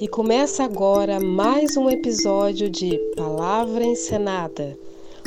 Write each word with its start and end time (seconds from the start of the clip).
E 0.00 0.06
começa 0.06 0.62
agora 0.62 1.18
mais 1.18 1.76
um 1.76 1.90
episódio 1.90 2.70
de 2.70 2.96
Palavra 3.16 3.84
Encenada, 3.84 4.78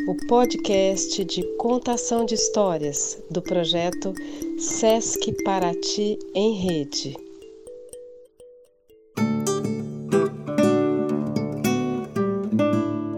o 0.08 0.16
podcast 0.28 1.26
de 1.26 1.44
contação 1.58 2.24
de 2.24 2.36
histórias 2.36 3.22
do 3.30 3.42
projeto 3.42 4.14
Sesc 4.58 5.44
Paraty 5.44 6.18
em 6.34 6.54
Rede. 6.54 7.18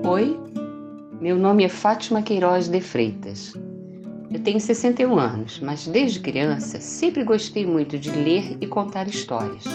Oi, 0.08 0.40
meu 1.22 1.38
nome 1.38 1.66
é 1.66 1.70
Fátima 1.70 2.24
Queiroz 2.24 2.68
de 2.68 2.82
Freitas. 2.82 3.54
Eu 4.34 4.40
tenho 4.40 4.60
61 4.60 5.20
anos, 5.20 5.60
mas 5.60 5.86
desde 5.86 6.20
criança 6.20 6.80
sempre 6.82 7.24
gostei 7.24 7.64
muito 7.64 8.00
de 8.00 8.10
ler 8.10 8.58
e 8.60 8.66
contar 8.66 9.08
histórias. 9.08 9.66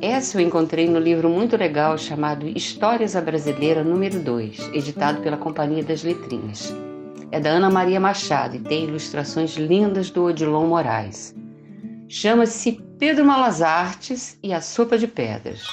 Essa 0.00 0.38
eu 0.38 0.46
encontrei 0.46 0.88
no 0.88 1.00
livro 1.00 1.28
muito 1.28 1.56
legal 1.56 1.98
chamado 1.98 2.46
Histórias 2.46 3.16
à 3.16 3.20
Brasileira 3.20 3.82
número 3.82 4.20
2, 4.20 4.70
editado 4.72 5.20
pela 5.22 5.36
Companhia 5.36 5.82
das 5.82 6.04
Letrinhas. 6.04 6.72
É 7.32 7.40
da 7.40 7.50
Ana 7.50 7.68
Maria 7.68 7.98
Machado 7.98 8.54
e 8.54 8.60
tem 8.60 8.84
ilustrações 8.84 9.56
lindas 9.56 10.08
do 10.08 10.22
Odilon 10.22 10.68
Moraes. 10.68 11.34
Chama-se 12.08 12.80
Pedro 12.96 13.24
Malas 13.24 13.60
Artes 13.60 14.38
e 14.40 14.52
a 14.52 14.60
Sopa 14.60 14.96
de 14.96 15.08
Pedras. 15.08 15.66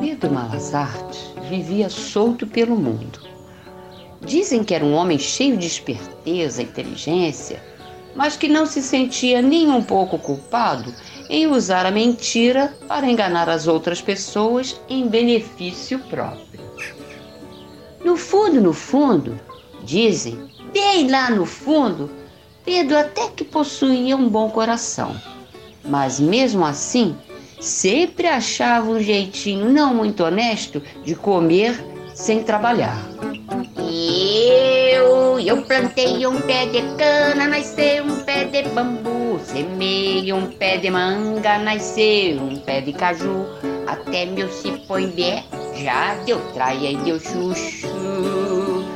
Pedro 0.00 0.30
Malas 0.32 0.74
Artes 0.74 1.34
vivia 1.50 1.90
solto 1.90 2.46
pelo 2.46 2.76
mundo. 2.76 3.20
Dizem 4.22 4.64
que 4.64 4.74
era 4.74 4.82
um 4.82 4.94
homem 4.94 5.18
cheio 5.18 5.58
de 5.58 5.66
esperteza 5.66 6.62
inteligência 6.62 7.73
mas 8.14 8.36
que 8.36 8.48
não 8.48 8.66
se 8.66 8.82
sentia 8.82 9.42
nem 9.42 9.68
um 9.68 9.82
pouco 9.82 10.18
culpado 10.18 10.92
em 11.28 11.46
usar 11.46 11.86
a 11.86 11.90
mentira 11.90 12.76
para 12.86 13.10
enganar 13.10 13.48
as 13.48 13.66
outras 13.66 14.00
pessoas 14.00 14.80
em 14.88 15.06
benefício 15.08 15.98
próprio. 15.98 16.60
No 18.04 18.16
fundo, 18.16 18.60
no 18.60 18.72
fundo, 18.72 19.40
dizem, 19.82 20.38
bem 20.72 21.10
lá 21.10 21.30
no 21.30 21.46
fundo, 21.46 22.10
Pedro 22.64 22.98
até 22.98 23.28
que 23.28 23.44
possuía 23.44 24.16
um 24.16 24.28
bom 24.28 24.50
coração, 24.50 25.16
mas 25.84 26.20
mesmo 26.20 26.64
assim 26.64 27.16
sempre 27.60 28.26
achava 28.26 28.90
um 28.90 29.00
jeitinho 29.00 29.70
não 29.70 29.94
muito 29.94 30.22
honesto 30.22 30.82
de 31.02 31.14
comer 31.14 31.82
sem 32.14 32.42
trabalhar. 32.42 33.02
Eu, 35.46 35.60
plantei 35.60 36.26
um 36.26 36.40
pé 36.40 36.64
de 36.64 36.80
cana, 36.96 37.46
nasceu 37.46 38.02
um 38.04 38.24
pé 38.24 38.46
de 38.46 38.62
bambu. 38.70 39.38
Semei 39.44 40.32
um 40.32 40.50
pé 40.50 40.78
de 40.78 40.90
manga, 40.90 41.58
nasceu 41.58 42.40
um 42.40 42.56
pé 42.56 42.80
de 42.80 42.94
caju. 42.94 43.44
Até 43.86 44.24
meu 44.24 44.48
cipó 44.48 44.98
em 44.98 45.10
pé, 45.10 45.44
já 45.76 46.14
deu 46.24 46.40
traia 46.54 46.92
e 46.92 46.96
deu 46.96 47.20
chuchu. 47.20 48.86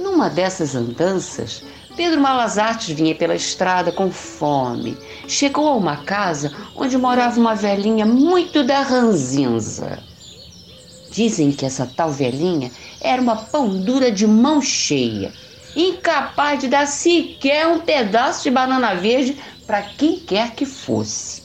Numa 0.00 0.28
dessas 0.28 0.74
andanças, 0.74 1.62
Pedro 1.98 2.20
Malas 2.20 2.58
Artes 2.58 2.94
vinha 2.94 3.12
pela 3.12 3.34
estrada 3.34 3.90
com 3.90 4.08
fome. 4.08 4.96
Chegou 5.26 5.66
a 5.66 5.74
uma 5.74 5.96
casa 5.96 6.52
onde 6.76 6.96
morava 6.96 7.40
uma 7.40 7.56
velhinha 7.56 8.06
muito 8.06 8.62
da 8.62 8.82
ranzinza. 8.82 9.98
Dizem 11.10 11.50
que 11.50 11.66
essa 11.66 11.90
tal 11.96 12.12
velhinha 12.12 12.70
era 13.00 13.20
uma 13.20 13.34
pão 13.34 13.80
dura 13.80 14.12
de 14.12 14.28
mão 14.28 14.62
cheia, 14.62 15.32
incapaz 15.74 16.60
de 16.60 16.68
dar 16.68 16.86
sequer 16.86 17.66
um 17.66 17.80
pedaço 17.80 18.44
de 18.44 18.50
banana 18.52 18.94
verde 18.94 19.36
para 19.66 19.82
quem 19.82 20.20
quer 20.20 20.52
que 20.52 20.64
fosse. 20.64 21.42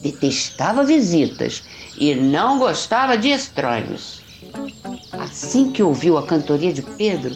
Detestava 0.00 0.82
visitas 0.82 1.62
e 1.96 2.16
não 2.16 2.58
gostava 2.58 3.16
de 3.16 3.28
estranhos. 3.28 4.20
Assim 5.12 5.70
que 5.70 5.84
ouviu 5.84 6.18
a 6.18 6.26
cantoria 6.26 6.72
de 6.72 6.82
Pedro, 6.82 7.32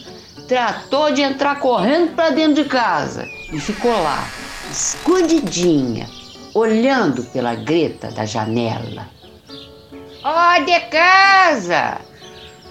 tratou 0.48 1.12
de 1.12 1.20
entrar 1.20 1.60
correndo 1.60 2.14
para 2.14 2.30
dentro 2.30 2.62
de 2.62 2.64
casa 2.64 3.28
e 3.52 3.60
ficou 3.60 3.92
lá, 3.92 4.26
escondidinha, 4.72 6.08
olhando 6.54 7.22
pela 7.24 7.54
greta 7.54 8.10
da 8.10 8.24
janela. 8.24 9.06
Ó 10.24 10.56
oh, 10.56 10.64
de 10.64 10.80
casa! 10.86 12.00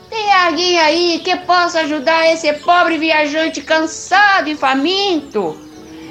Tem 0.09 0.33
alguém 0.33 0.79
aí 0.79 1.21
que 1.23 1.35
possa 1.37 1.81
ajudar 1.81 2.27
esse 2.31 2.51
pobre 2.53 2.97
viajante 2.97 3.61
cansado 3.61 4.49
e 4.49 4.55
faminto? 4.55 5.55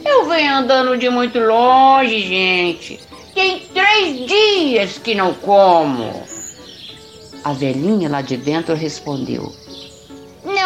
Eu 0.04 0.28
venho 0.28 0.54
andando 0.54 0.96
de 0.96 1.10
muito 1.10 1.40
longe, 1.40 2.20
gente. 2.20 3.00
Tem 3.34 3.60
três 3.74 4.26
dias 4.26 4.98
que 4.98 5.14
não 5.14 5.34
como. 5.34 6.22
A 7.42 7.52
velhinha 7.52 8.08
lá 8.08 8.20
de 8.20 8.36
dentro 8.36 8.74
respondeu: 8.74 9.52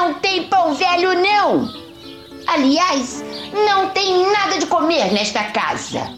não 0.00 0.14
tem 0.14 0.44
pão 0.44 0.74
velho, 0.74 1.12
não. 1.14 1.68
Aliás, 2.46 3.22
não 3.52 3.90
tem 3.90 4.32
nada 4.32 4.58
de 4.58 4.64
comer 4.64 5.12
nesta 5.12 5.44
casa. 5.44 6.16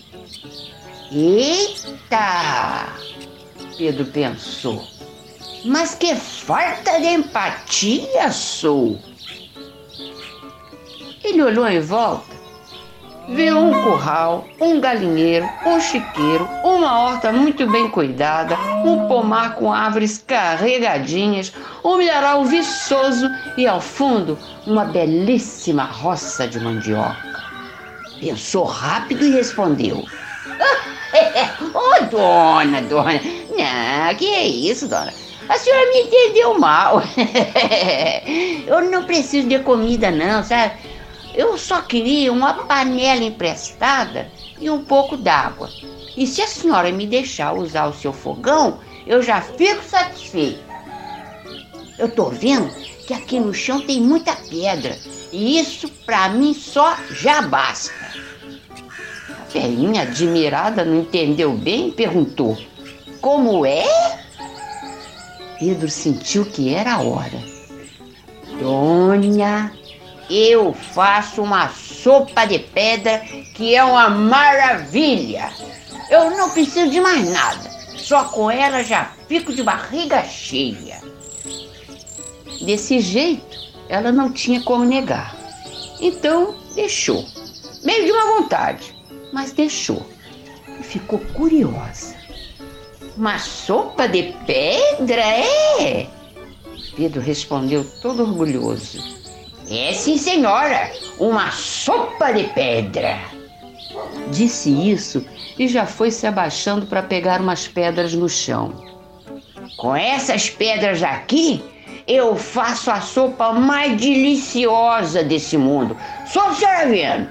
Eita! 1.10 2.87
Pedro 3.76 4.04
pensou. 4.04 4.87
Mas 5.65 5.97
que 5.97 6.15
falta 6.15 7.00
de 7.00 7.09
empatia 7.09 8.31
sou! 8.31 8.98
Ele 11.25 11.43
olhou 11.43 11.66
em 11.66 11.81
volta 11.81 12.31
viu 13.28 13.59
um 13.59 13.83
curral, 13.83 14.44
um 14.60 14.81
galinheiro, 14.81 15.49
um 15.65 15.81
chiqueiro, 15.81 16.49
uma 16.65 17.00
horta 17.00 17.33
muito 17.33 17.66
bem 17.71 17.88
cuidada, 17.88 18.56
um 18.84 19.06
pomar 19.09 19.55
com 19.55 19.72
árvores 19.72 20.22
carregadinhas, 20.27 21.53
um 21.84 21.97
milharal 21.97 22.44
viçoso 22.44 23.28
e, 23.56 23.66
ao 23.66 23.81
fundo, 23.81 24.38
uma 24.66 24.84
belíssima 24.84 25.84
roça 25.84 26.47
de 26.47 26.59
mandioca. 26.61 27.43
Pensou 28.21 28.65
rápido 28.65 29.25
e 29.25 29.31
respondeu: 29.31 29.99
Ô, 31.75 31.78
oh, 31.78 32.05
dona, 32.06 32.82
dona, 32.82 33.21
não, 33.56 34.15
que 34.16 34.27
é 34.27 34.47
isso, 34.47 34.88
dona? 34.88 35.12
A 35.49 35.59
senhora 35.59 35.91
me 35.91 36.03
entendeu 36.03 36.59
mal. 36.59 37.03
Eu 38.66 38.81
não 38.91 39.05
preciso 39.05 39.49
de 39.49 39.59
comida, 39.59 40.11
não, 40.11 40.43
sabe? 40.43 40.75
Eu 41.34 41.56
só 41.56 41.81
queria 41.81 42.32
uma 42.32 42.53
panela 42.54 43.25
emprestada 43.25 44.31
e 44.60 44.69
um 44.69 44.84
pouco 44.84 45.16
d'água. 45.16 45.70
E 46.16 46.26
se 46.26 46.43
a 46.43 46.47
senhora 46.47 46.93
me 46.93 47.06
deixar 47.06 47.54
usar 47.54 47.87
o 47.87 47.94
seu 47.94 48.12
fogão, 48.12 48.81
eu 49.06 49.22
já 49.22 49.41
fico 49.41 49.82
satisfeito. 49.82 50.62
Eu 51.98 52.15
tô 52.15 52.26
vendo 52.28 52.70
que 53.06 53.15
aqui 53.15 53.41
no 53.41 53.54
chão 53.54 53.81
tem 53.81 54.00
muita 54.00 54.34
pedra 54.34 54.98
e 55.32 55.59
isso 55.59 55.88
para 56.04 56.28
mim 56.28 56.53
só 56.53 56.97
já 57.10 57.43
basta. 57.43 57.93
A 59.28 59.53
velhinha 59.53 60.03
admirada 60.03 60.84
não 60.84 61.00
entendeu 61.00 61.53
bem 61.53 61.88
e 61.88 61.93
perguntou: 61.93 62.59
Como 63.20 63.64
é? 63.64 63.84
Pedro 65.59 65.88
sentiu 65.88 66.44
que 66.44 66.75
era 66.75 66.94
a 66.94 67.03
hora. 67.03 67.43
Dona, 68.60 69.72
eu 70.32 70.72
faço 70.72 71.43
uma 71.43 71.69
sopa 71.69 72.47
de 72.47 72.59
pedra 72.59 73.19
que 73.54 73.75
é 73.75 73.84
uma 73.84 74.09
maravilha. 74.09 75.53
Eu 76.09 76.31
não 76.31 76.48
preciso 76.50 76.91
de 76.91 77.00
mais 77.00 77.28
nada. 77.31 77.70
Só 77.98 78.25
com 78.25 78.50
ela 78.50 78.82
já 78.82 79.12
fico 79.28 79.53
de 79.53 79.62
barriga 79.62 80.25
cheia. 80.25 81.00
Desse 82.64 83.00
jeito, 83.00 83.58
ela 83.90 84.11
não 84.11 84.32
tinha 84.32 84.62
como 84.62 84.84
negar. 84.84 85.37
Então, 86.00 86.55
deixou. 86.75 87.26
Meio 87.85 88.06
de 88.06 88.12
uma 88.12 88.40
vontade, 88.40 88.96
mas 89.32 89.52
deixou. 89.52 90.06
E 90.81 90.82
ficou 90.82 91.19
curiosa. 91.19 92.17
Uma 93.17 93.38
sopa 93.38 94.08
de 94.08 94.35
pedra, 94.46 95.20
é? 95.20 96.08
Pedro 96.96 97.20
respondeu 97.20 97.85
todo 98.00 98.23
orgulhoso. 98.23 99.22
É 99.70 99.93
sim, 99.93 100.19
senhora, 100.19 100.91
uma 101.19 101.50
sopa 101.50 102.32
de 102.32 102.44
pedra. 102.44 103.19
Disse 104.31 104.70
isso 104.70 105.25
e 105.59 105.69
já 105.69 105.87
foi 105.87 106.11
se 106.11 106.26
abaixando 106.26 106.87
para 106.87 107.03
pegar 107.03 107.41
umas 107.41 107.69
pedras 107.69 108.14
no 108.14 108.29
chão. 108.29 108.73
Com 109.76 109.94
essas 109.94 110.50
pedras 110.50 111.03
aqui, 111.03 111.62
eu 112.06 112.37
faço 112.37 112.91
a 112.91 113.00
sopa 113.00 113.53
mais 113.53 114.00
deliciosa 114.00 115.23
desse 115.23 115.56
mundo. 115.56 115.97
Só 116.26 116.50
vendo. 116.50 117.29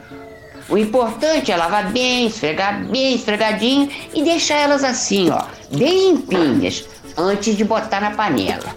O 0.70 0.78
importante 0.78 1.52
é 1.52 1.58
lavar 1.58 1.92
bem, 1.92 2.28
esfregar 2.28 2.86
bem 2.86 3.16
esfregadinho 3.16 3.90
e 4.14 4.24
deixar 4.24 4.56
elas 4.56 4.84
assim, 4.84 5.30
ó, 5.30 5.44
bem 5.76 6.14
limpinhas, 6.14 6.86
antes 7.18 7.58
de 7.58 7.66
botar 7.66 8.00
na 8.00 8.12
panela. 8.12 8.74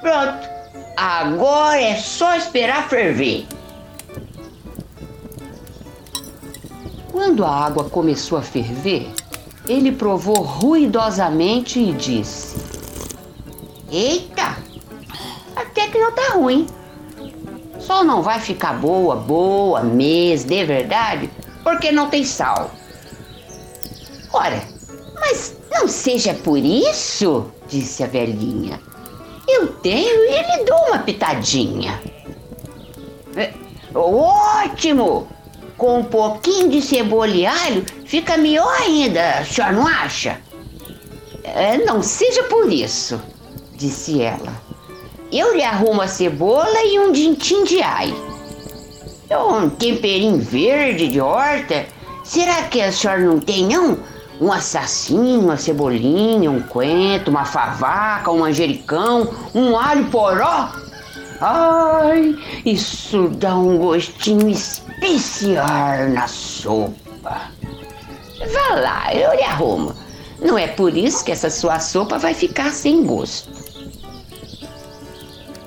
Pronto, 0.00 0.57
agora 0.98 1.80
é 1.80 1.96
só 1.96 2.34
esperar 2.34 2.88
ferver. 2.88 3.46
Quando 7.12 7.44
a 7.44 7.50
água 7.50 7.84
começou 7.84 8.36
a 8.36 8.42
ferver, 8.42 9.08
ele 9.66 9.92
provou 9.92 10.42
ruidosamente 10.42 11.78
e 11.78 11.92
disse: 11.92 12.56
Eita, 13.92 14.56
até 15.54 15.86
que 15.86 15.98
não 15.98 16.12
tá 16.12 16.32
ruim. 16.34 16.66
Só 17.78 18.02
não 18.02 18.20
vai 18.20 18.40
ficar 18.40 18.74
boa, 18.74 19.14
boa 19.14 19.82
mesmo, 19.82 20.50
de 20.50 20.64
verdade, 20.64 21.30
porque 21.62 21.92
não 21.92 22.08
tem 22.10 22.24
sal. 22.24 22.72
Ora, 24.32 24.62
mas 25.14 25.56
não 25.70 25.86
seja 25.86 26.34
por 26.34 26.58
isso, 26.58 27.46
disse 27.68 28.02
a 28.02 28.06
velhinha. 28.06 28.87
Eu 29.48 29.68
tenho 29.68 30.24
e 30.24 30.42
lhe 30.42 30.64
dou 30.64 30.78
uma 30.88 30.98
pitadinha. 30.98 32.00
É, 33.34 33.52
ótimo! 33.94 35.26
Com 35.76 36.00
um 36.00 36.04
pouquinho 36.04 36.68
de 36.68 36.82
cebola 36.82 37.28
e 37.28 37.46
alho, 37.46 37.84
fica 38.04 38.36
melhor 38.36 38.70
ainda, 38.82 39.38
a 39.38 39.44
senhora 39.44 39.72
não 39.72 39.86
acha? 39.86 40.40
É, 41.44 41.78
não 41.78 42.02
seja 42.02 42.42
por 42.44 42.70
isso, 42.70 43.20
disse 43.74 44.20
ela. 44.20 44.60
Eu 45.32 45.54
lhe 45.54 45.62
arrumo 45.62 46.02
a 46.02 46.08
cebola 46.08 46.82
e 46.84 46.98
um 46.98 47.12
dintim 47.12 47.64
de 47.64 47.80
alho. 47.80 48.16
Um 49.30 49.70
temperinho 49.70 50.38
verde 50.38 51.08
de 51.08 51.20
horta. 51.20 51.86
Será 52.24 52.64
que 52.64 52.80
a 52.80 52.90
senhora 52.90 53.20
não 53.20 53.38
tem, 53.38 53.66
não? 53.66 53.98
Um 54.40 54.52
assassino, 54.52 55.40
uma 55.40 55.56
cebolinha, 55.56 56.50
um 56.50 56.62
coentro, 56.62 57.30
uma 57.30 57.44
favaca, 57.44 58.30
um 58.30 58.38
manjericão, 58.38 59.28
um 59.54 59.76
alho 59.76 60.06
poró? 60.06 60.72
Ai, 61.40 62.36
isso 62.64 63.28
dá 63.28 63.56
um 63.56 63.78
gostinho 63.78 64.48
especial 64.48 66.08
na 66.12 66.26
sopa. 66.26 67.50
Vá 68.52 68.74
lá, 68.74 69.14
eu 69.14 69.34
lhe 69.34 69.42
arrumo. 69.42 69.94
Não 70.40 70.56
é 70.56 70.68
por 70.68 70.96
isso 70.96 71.24
que 71.24 71.32
essa 71.32 71.50
sua 71.50 71.80
sopa 71.80 72.18
vai 72.18 72.34
ficar 72.34 72.72
sem 72.72 73.04
gosto. 73.04 73.50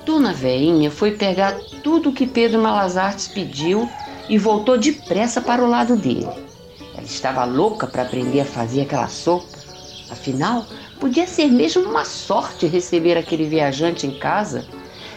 Dona 0.04 0.32
Veinha 0.32 0.90
foi 0.90 1.12
pegar 1.12 1.54
tudo 1.82 2.10
o 2.10 2.12
que 2.12 2.26
Pedro 2.26 2.60
Malazartes 2.60 3.28
pediu 3.28 3.88
e 4.28 4.38
voltou 4.38 4.78
depressa 4.78 5.40
para 5.40 5.62
o 5.62 5.68
lado 5.68 5.96
dele. 5.96 6.28
Ela 7.02 7.10
estava 7.10 7.44
louca 7.44 7.86
para 7.88 8.02
aprender 8.02 8.40
a 8.40 8.44
fazer 8.44 8.82
aquela 8.82 9.08
sopa. 9.08 9.58
Afinal, 10.08 10.64
podia 11.00 11.26
ser 11.26 11.48
mesmo 11.48 11.82
uma 11.82 12.04
sorte 12.04 12.66
receber 12.66 13.18
aquele 13.18 13.44
viajante 13.44 14.06
em 14.06 14.18
casa. 14.18 14.64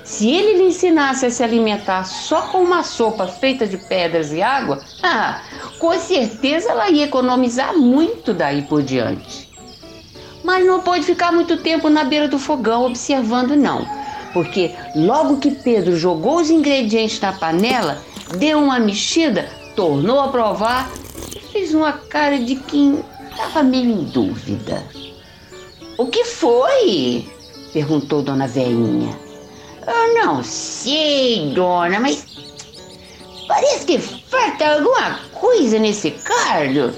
Se 0.04 0.30
ele 0.30 0.58
lhe 0.58 0.64
ensinasse 0.70 1.28
a 1.28 1.32
se 1.32 1.44
alimentar 1.44 2.04
só 2.06 2.42
com 2.48 2.64
uma 2.64 2.82
sopa 2.82 3.28
feita 3.28 3.68
de 3.68 3.78
pedras 3.78 4.32
e 4.34 4.42
água, 4.42 4.82
ah, 5.04 5.42
com 5.78 5.94
certeza 6.00 6.72
ela 6.72 6.90
ia 6.90 7.06
economizar 7.06 7.78
muito 7.78 8.34
daí 8.34 8.64
por 8.64 8.82
diante. 8.82 9.48
Mas 10.44 10.66
não 10.66 10.82
pôde 10.82 11.04
ficar 11.04 11.32
muito 11.32 11.58
tempo 11.58 11.88
na 11.88 12.04
beira 12.04 12.28
do 12.28 12.40
fogão 12.40 12.86
observando, 12.86 13.56
não 13.56 13.86
porque 14.34 14.76
logo 14.94 15.38
que 15.38 15.50
Pedro 15.50 15.96
jogou 15.96 16.42
os 16.42 16.50
ingredientes 16.50 17.22
na 17.22 17.32
panela, 17.32 18.02
deu 18.38 18.60
uma 18.60 18.78
mexida, 18.78 19.50
tornou 19.78 20.20
a 20.20 20.28
provar 20.28 20.92
fez 21.56 21.74
uma 21.74 21.94
cara 21.94 22.38
de 22.38 22.58
quem 22.58 23.02
estava 23.32 23.64
meio 23.64 23.90
em 23.90 24.04
dúvida. 24.04 24.84
O 25.98 26.08
que 26.08 26.26
foi? 26.26 27.26
perguntou 27.72 28.22
Dona 28.22 28.46
Velhinha. 28.46 29.18
Eu 29.88 30.16
não 30.16 30.44
sei, 30.44 31.52
dona, 31.54 31.98
mas 32.02 32.26
parece 33.48 33.86
que 33.86 33.98
falta 34.00 34.68
alguma 34.68 35.18
coisa 35.32 35.80
nesse 35.80 36.12
caldo. 36.12 36.94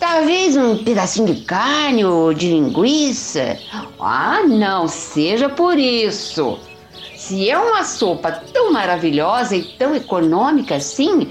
Talvez 0.00 0.56
um 0.56 0.82
pedacinho 0.82 1.34
de 1.34 1.42
carne 1.42 2.06
ou 2.06 2.32
de 2.32 2.48
linguiça. 2.48 3.58
Ah, 4.00 4.40
não 4.48 4.88
seja 4.88 5.50
por 5.50 5.78
isso. 5.78 6.58
Se 7.14 7.50
é 7.50 7.58
uma 7.58 7.84
sopa 7.84 8.32
tão 8.32 8.72
maravilhosa 8.72 9.54
e 9.54 9.62
tão 9.62 9.94
econômica 9.94 10.76
assim, 10.76 11.30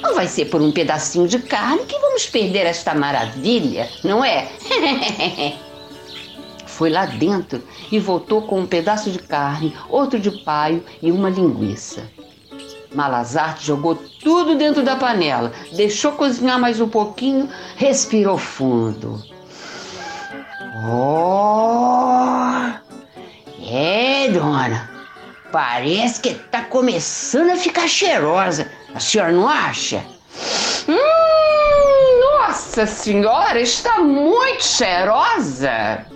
não 0.00 0.14
vai 0.14 0.26
ser 0.28 0.46
por 0.46 0.60
um 0.60 0.70
pedacinho 0.70 1.26
de 1.26 1.38
carne 1.38 1.84
que 1.84 1.98
vamos 1.98 2.26
perder 2.26 2.66
esta 2.66 2.94
maravilha, 2.94 3.88
não 4.04 4.24
é? 4.24 4.48
Foi 6.66 6.90
lá 6.90 7.06
dentro 7.06 7.62
e 7.90 7.98
voltou 7.98 8.42
com 8.42 8.60
um 8.60 8.66
pedaço 8.66 9.10
de 9.10 9.18
carne, 9.18 9.76
outro 9.88 10.20
de 10.20 10.30
paio 10.30 10.84
e 11.02 11.10
uma 11.10 11.28
linguiça. 11.28 12.08
Malazarte 12.94 13.66
jogou 13.66 13.96
tudo 13.96 14.54
dentro 14.54 14.82
da 14.82 14.96
panela, 14.96 15.52
deixou 15.74 16.12
cozinhar 16.12 16.58
mais 16.58 16.80
um 16.80 16.88
pouquinho, 16.88 17.48
respirou 17.76 18.38
fundo. 18.38 19.22
Oh! 20.88 22.08
É, 23.70 24.28
dona, 24.28 24.87
parece 25.52 26.20
que 26.20 26.34
tá 26.34 26.62
começando 26.62 27.50
a 27.50 27.56
ficar 27.56 27.88
cheirosa. 27.88 28.70
A 28.94 29.00
senhora 29.00 29.32
não 29.32 29.48
acha? 29.48 30.04
Hum, 30.88 32.20
nossa 32.20 32.86
senhora, 32.86 33.60
está 33.60 33.98
muito 33.98 34.64
cheirosa. 34.64 36.06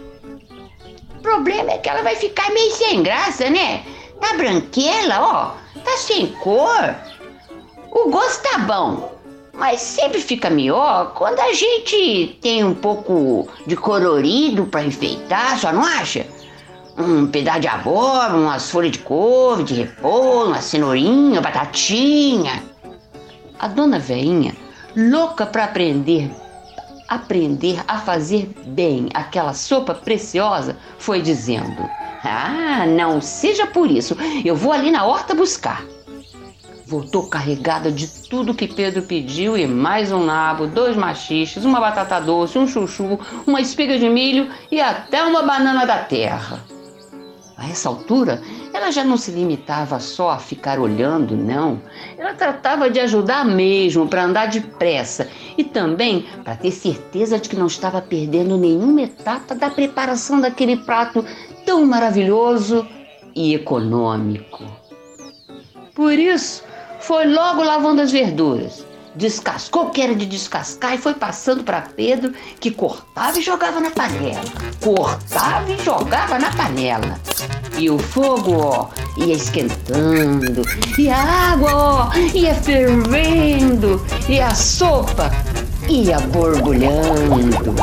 O 1.18 1.22
problema 1.22 1.72
é 1.72 1.78
que 1.78 1.88
ela 1.88 2.02
vai 2.02 2.16
ficar 2.16 2.50
meio 2.50 2.72
sem 2.72 3.02
graça, 3.02 3.48
né? 3.50 3.82
Tá 4.20 4.34
branquela, 4.34 5.20
ó 5.20 5.62
tá 5.82 5.96
sem 5.96 6.26
cor. 6.26 6.94
O 7.90 8.10
gosto 8.10 8.42
tá 8.42 8.58
bom, 8.60 9.12
mas 9.52 9.80
sempre 9.80 10.20
fica 10.20 10.48
melhor 10.48 11.12
quando 11.14 11.40
a 11.40 11.52
gente 11.52 12.38
tem 12.40 12.64
um 12.64 12.74
pouco 12.74 13.48
de 13.66 13.76
colorido 13.76 14.66
para 14.66 14.84
enfeitar, 14.84 15.58
só 15.58 15.72
não 15.72 15.84
acha? 15.84 16.26
Um 16.98 17.26
pedaço 17.26 17.60
de 17.60 17.68
abóbora, 17.68 18.34
umas 18.34 18.70
folhas 18.70 18.92
de 18.92 18.98
couve, 18.98 19.64
de 19.64 19.74
repolho, 19.74 20.48
uma 20.48 20.60
cenourinha, 20.60 21.40
batatinha. 21.40 22.62
A 23.58 23.68
dona 23.68 23.98
veinha, 23.98 24.54
louca 24.94 25.46
para 25.46 25.64
aprender 25.64 26.30
aprender 27.12 27.82
a 27.86 27.98
fazer 27.98 28.50
bem 28.68 29.10
aquela 29.12 29.52
sopa 29.52 29.94
preciosa, 29.94 30.78
foi 30.98 31.20
dizendo: 31.20 31.88
ah, 32.24 32.86
não 32.86 33.20
seja 33.20 33.66
por 33.66 33.90
isso. 33.90 34.16
Eu 34.42 34.56
vou 34.56 34.72
ali 34.72 34.90
na 34.90 35.04
horta 35.04 35.34
buscar. 35.34 35.84
Voltou 36.86 37.26
carregada 37.26 37.90
de 37.90 38.06
tudo 38.06 38.54
que 38.54 38.66
Pedro 38.66 39.02
pediu 39.02 39.56
e 39.56 39.66
mais 39.66 40.10
um 40.10 40.24
nabo, 40.24 40.66
dois 40.66 40.96
machiches, 40.96 41.64
uma 41.64 41.80
batata 41.80 42.20
doce, 42.20 42.58
um 42.58 42.66
chuchu, 42.66 43.18
uma 43.46 43.60
espiga 43.60 43.98
de 43.98 44.08
milho 44.08 44.50
e 44.70 44.80
até 44.80 45.22
uma 45.22 45.42
banana 45.42 45.86
da 45.86 45.98
terra. 45.98 46.62
A 47.62 47.68
essa 47.68 47.88
altura, 47.88 48.42
ela 48.74 48.90
já 48.90 49.04
não 49.04 49.16
se 49.16 49.30
limitava 49.30 50.00
só 50.00 50.30
a 50.30 50.38
ficar 50.38 50.80
olhando, 50.80 51.36
não. 51.36 51.80
Ela 52.18 52.34
tratava 52.34 52.90
de 52.90 52.98
ajudar 52.98 53.44
mesmo 53.44 54.08
para 54.08 54.24
andar 54.24 54.48
depressa 54.48 55.28
e 55.56 55.62
também 55.62 56.26
para 56.42 56.56
ter 56.56 56.72
certeza 56.72 57.38
de 57.38 57.48
que 57.48 57.54
não 57.54 57.68
estava 57.68 58.02
perdendo 58.02 58.58
nenhuma 58.58 59.02
etapa 59.02 59.54
da 59.54 59.70
preparação 59.70 60.40
daquele 60.40 60.76
prato 60.76 61.24
tão 61.64 61.86
maravilhoso 61.86 62.84
e 63.32 63.54
econômico. 63.54 64.64
Por 65.94 66.14
isso, 66.14 66.64
foi 66.98 67.28
logo 67.28 67.62
lavando 67.62 68.02
as 68.02 68.10
verduras. 68.10 68.84
Descascou 69.14 69.86
o 69.86 69.90
que 69.90 70.00
era 70.00 70.14
de 70.14 70.24
descascar 70.24 70.94
e 70.94 70.98
foi 70.98 71.12
passando 71.12 71.62
para 71.62 71.82
Pedro, 71.82 72.32
que 72.58 72.70
cortava 72.70 73.38
e 73.38 73.42
jogava 73.42 73.78
na 73.78 73.90
panela. 73.90 74.40
Cortava 74.80 75.70
e 75.70 75.84
jogava 75.84 76.38
na 76.38 76.50
panela. 76.50 77.20
E 77.78 77.90
o 77.90 77.98
fogo, 77.98 78.56
ó, 78.56 78.88
ia 79.18 79.34
esquentando. 79.34 80.62
E 80.96 81.10
a 81.10 81.18
água, 81.52 81.74
ó, 81.74 82.10
ia 82.34 82.54
fervendo. 82.54 84.04
E 84.28 84.40
a 84.40 84.54
sopa 84.54 85.30
ia 85.88 86.18
borbulhando. 86.18 87.74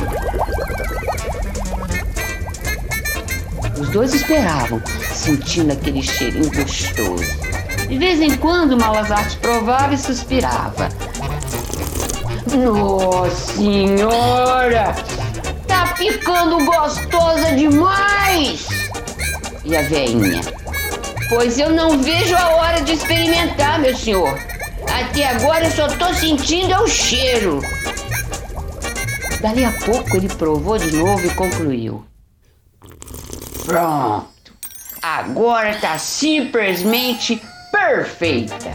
Os 3.80 3.90
dois 3.90 4.16
esperavam, 4.16 4.82
sentindo 5.14 5.74
aquele 5.74 6.02
cheirinho 6.02 6.52
gostoso. 6.52 7.24
De 7.88 7.98
vez 7.98 8.20
em 8.20 8.36
quando, 8.38 8.78
Malazarte 8.78 9.38
provava 9.38 9.94
e 9.94 9.98
suspirava. 9.98 10.90
Nossa 12.56 13.54
senhora! 13.54 14.96
Tá 15.68 15.94
ficando 15.96 16.64
gostosa 16.66 17.52
demais! 17.54 18.68
E 19.64 19.76
a 19.76 19.82
veinha? 19.84 20.42
Pois 21.30 21.60
eu 21.60 21.70
não 21.70 22.02
vejo 22.02 22.36
a 22.36 22.50
hora 22.56 22.82
de 22.82 22.94
experimentar, 22.94 23.80
meu 23.80 23.96
senhor. 23.96 24.36
Até 25.00 25.28
agora 25.28 25.66
eu 25.66 25.72
só 25.72 25.88
tô 25.88 26.14
sentindo 26.14 26.74
é 26.74 26.80
o 26.80 26.88
cheiro. 26.88 27.62
Dali 29.42 29.64
a 29.64 29.72
pouco 29.86 30.18
ele 30.18 30.28
provou 30.28 30.78
de 30.78 30.92
novo 30.96 31.26
e 31.26 31.30
concluiu. 31.36 32.04
Pronto. 33.66 34.54
Agora 35.02 35.76
tá 35.76 35.98
simplesmente 35.98 37.42
perfeita. 37.72 38.74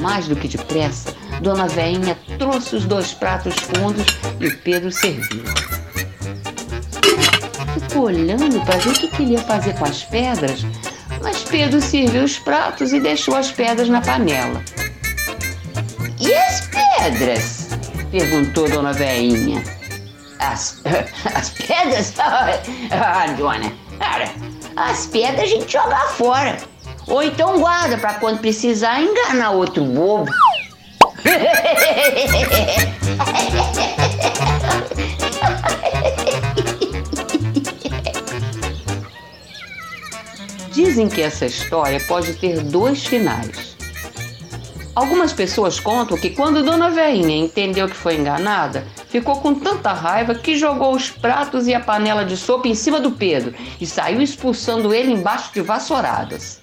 Mais 0.00 0.26
do 0.26 0.34
que 0.34 0.48
depressa, 0.48 1.13
Dona 1.40 1.66
Veinha 1.68 2.16
trouxe 2.38 2.76
os 2.76 2.84
dois 2.84 3.12
pratos 3.12 3.54
fundos 3.54 4.06
e 4.40 4.48
o 4.48 4.58
Pedro 4.58 4.90
serviu. 4.90 5.44
Ficou 7.74 8.04
olhando 8.04 8.64
para 8.64 8.78
ver 8.78 8.90
o 8.90 8.92
que 8.94 9.08
queria 9.08 9.38
fazer 9.40 9.74
com 9.74 9.84
as 9.84 10.04
pedras, 10.04 10.64
mas 11.22 11.42
Pedro 11.44 11.80
serviu 11.80 12.24
os 12.24 12.38
pratos 12.38 12.92
e 12.92 13.00
deixou 13.00 13.36
as 13.36 13.50
pedras 13.50 13.88
na 13.88 14.00
panela. 14.00 14.62
E 16.20 16.34
as 16.34 16.68
pedras? 16.68 17.68
perguntou 18.10 18.68
Dona 18.68 18.92
Veinha. 18.92 19.62
As, 20.38 20.82
as 21.34 21.50
pedras? 21.50 22.14
Ah, 22.90 23.26
dona, 23.36 23.72
as 24.76 25.06
pedras 25.06 25.40
a 25.40 25.46
gente 25.46 25.72
joga 25.72 25.96
fora. 26.08 26.58
Ou 27.06 27.22
então 27.22 27.58
guarda 27.60 27.98
para 27.98 28.14
quando 28.14 28.40
precisar 28.40 29.00
enganar 29.00 29.50
outro 29.50 29.84
bobo. 29.84 30.30
Dizem 40.72 41.08
que 41.08 41.22
essa 41.22 41.46
história 41.46 42.00
pode 42.06 42.34
ter 42.34 42.60
dois 42.60 43.06
finais. 43.06 43.74
Algumas 44.94 45.32
pessoas 45.32 45.80
contam 45.80 46.16
que 46.16 46.30
quando 46.30 46.62
Dona 46.62 46.88
Veinha 46.90 47.36
entendeu 47.36 47.88
que 47.88 47.96
foi 47.96 48.16
enganada, 48.16 48.86
ficou 49.08 49.40
com 49.40 49.54
tanta 49.54 49.92
raiva 49.92 50.34
que 50.34 50.56
jogou 50.56 50.94
os 50.94 51.10
pratos 51.10 51.66
e 51.66 51.74
a 51.74 51.80
panela 51.80 52.24
de 52.24 52.36
sopa 52.36 52.68
em 52.68 52.74
cima 52.74 53.00
do 53.00 53.10
Pedro 53.12 53.54
e 53.80 53.86
saiu 53.86 54.20
expulsando 54.20 54.94
ele 54.94 55.10
embaixo 55.12 55.52
de 55.52 55.62
vassouradas. 55.62 56.60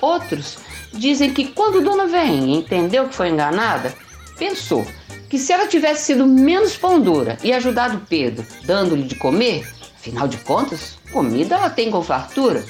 Outros 0.00 0.58
dizem 0.92 1.32
que 1.32 1.48
quando 1.48 1.82
Dona 1.82 2.06
Veinha 2.06 2.58
entendeu 2.58 3.08
que 3.08 3.14
foi 3.14 3.28
enganada, 3.28 3.94
pensou 4.38 4.86
que 5.28 5.38
se 5.38 5.52
ela 5.52 5.66
tivesse 5.66 6.06
sido 6.06 6.26
menos 6.26 6.76
pão 6.76 7.00
dura 7.00 7.38
e 7.42 7.52
ajudado 7.52 8.02
Pedro, 8.08 8.44
dando-lhe 8.64 9.04
de 9.04 9.14
comer, 9.14 9.66
afinal 9.96 10.26
de 10.26 10.38
contas, 10.38 10.98
comida 11.12 11.54
ela 11.54 11.70
tem 11.70 11.90
com 11.90 12.02
fartura, 12.02 12.64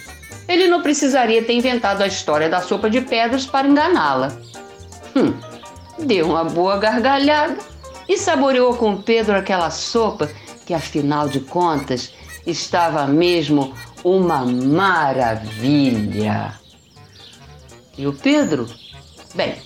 ele 0.47 0.69
não 0.69 0.83
precisaria 0.83 1.43
ter 1.43 1.55
inventado 1.55 2.03
a 2.03 2.07
história 2.07 2.49
da 2.49 2.61
sopa 2.61 2.91
de 2.91 3.01
pedras 3.01 3.47
para 3.47 3.69
enganá-la. 3.69 4.33
Hum, 5.17 5.33
deu 5.99 6.29
uma 6.29 6.45
boa 6.45 6.77
gargalhada 6.77 7.57
e 8.09 8.19
saboreou 8.19 8.75
com 8.75 9.01
Pedro 9.01 9.37
aquela 9.37 9.71
sopa 9.71 10.29
que, 10.67 10.75
afinal 10.75 11.29
de 11.29 11.41
contas, 11.41 12.13
estava 12.47 13.07
mesmo 13.07 13.73
uma 14.05 14.45
maravilha. 14.45 15.21
E 18.01 18.07
o 18.07 18.15
Pedro? 18.15 18.67
Bem, 19.35 19.57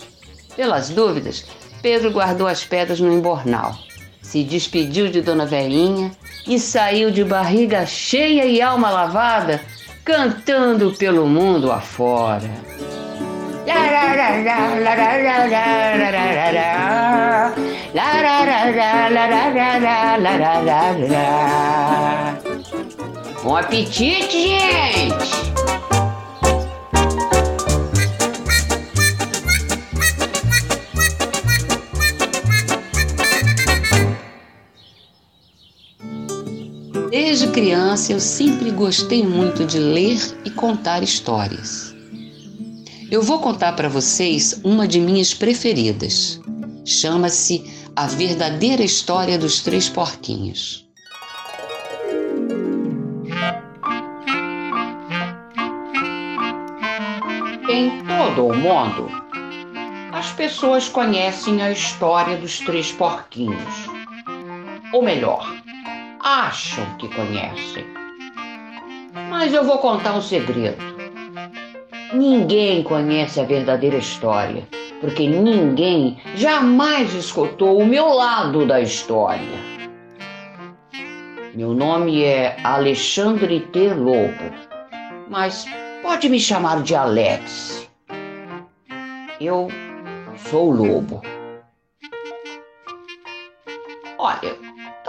pelas 0.57 0.89
dúvidas, 0.89 1.47
Pedro 1.81 2.11
guardou 2.11 2.49
as 2.49 2.65
pedras 2.65 2.99
no 2.99 3.13
embornal, 3.13 3.77
se 4.21 4.43
despediu 4.43 5.07
de 5.09 5.21
Dona 5.21 5.47
Velhinha 5.47 6.11
e 6.45 6.59
saiu 6.59 7.13
de 7.13 7.23
barriga 7.23 7.87
cheia 7.87 8.45
e 8.45 8.61
alma 8.61 8.91
lavada, 8.91 9.61
cantando 10.05 10.91
pelo 10.95 11.29
mundo 11.29 11.71
afora. 11.71 12.51
Bom 23.45 23.57
apetite, 23.57 24.49
gente! 24.49 25.94
Criança 37.55 38.13
eu 38.13 38.19
sempre 38.19 38.73
gostei 38.73 39.25
muito 39.25 39.65
de 39.65 39.79
ler 39.79 40.19
e 40.45 40.51
contar 40.51 41.05
histórias. 41.05 41.95
Eu 43.09 43.23
vou 43.23 43.39
contar 43.39 43.75
para 43.75 43.89
vocês 43.89 44.61
uma 44.65 44.89
de 44.89 44.99
minhas 44.99 45.33
preferidas. 45.33 46.41
Chama-se 46.85 47.65
A 47.95 48.09
Verdadeira 48.09 48.83
História 48.83 49.39
dos 49.39 49.61
Três 49.61 49.89
Porquinhos. 49.89 50.85
Em 57.71 58.03
todo 58.05 58.47
o 58.49 58.57
mundo, 58.57 59.09
as 60.13 60.33
pessoas 60.33 60.89
conhecem 60.89 61.63
a 61.63 61.71
história 61.71 62.37
dos 62.37 62.59
três 62.59 62.91
porquinhos. 62.91 63.89
Ou 64.93 65.05
melhor, 65.05 65.64
acham 66.25 66.87
que 66.97 67.07
conhecem. 67.09 67.85
Mas 69.29 69.53
eu 69.53 69.63
vou 69.63 69.79
contar 69.79 70.15
um 70.15 70.23
segredo. 70.23 70.83
Ninguém 72.15 72.83
conhece 72.83 73.41
a 73.41 73.45
verdadeira 73.45 73.99
história, 73.99 74.67
porque 75.01 75.29
ninguém 75.29 76.19
jamais 76.35 77.13
escutou 77.15 77.79
o 77.79 77.87
meu 77.87 78.09
lado 78.09 78.65
da 78.65 78.81
história. 78.81 79.75
Meu 81.55 81.75
nome 81.75 82.25
é 82.25 82.57
Alexandre 82.65 83.61
T. 83.61 83.93
Lobo, 83.93 84.51
mas 85.29 85.67
pode 86.03 86.29
me 86.29 86.41
chamar 86.41 86.83
de 86.83 86.95
Alex. 86.95 87.89
Eu 89.41 89.69
sou 90.37 90.71
lobo. 90.71 91.23
Olha, 94.19 94.64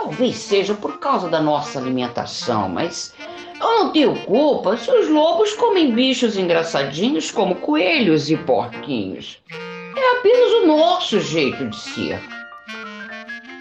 Talvez 0.06 0.36
seja 0.36 0.76
por 0.76 1.00
causa 1.00 1.28
da 1.28 1.42
nossa 1.42 1.80
alimentação, 1.80 2.70
mas 2.70 3.12
eu 3.60 3.80
não 3.80 3.92
tenho 3.92 4.16
culpa 4.26 4.78
se 4.78 4.92
os 4.92 5.10
lobos 5.10 5.54
comem 5.54 5.96
bichos 5.96 6.38
engraçadinhos 6.38 7.32
como 7.32 7.56
coelhos 7.56 8.30
e 8.30 8.38
porquinhos. 8.38 9.40
É 9.50 10.20
apenas 10.20 10.52
o 10.62 10.68
nosso 10.68 11.20
jeito 11.20 11.68
de 11.68 11.76
ser. 11.76 12.22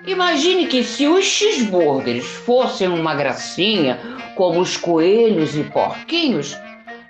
Imagine 0.06 0.66
que 0.66 0.84
se 0.84 1.08
os 1.08 1.24
cheeseburgers 1.24 2.26
fossem 2.26 2.88
uma 2.88 3.14
gracinha, 3.14 3.98
como 4.36 4.60
os 4.60 4.76
coelhos 4.76 5.56
e 5.56 5.64
porquinhos, 5.64 6.54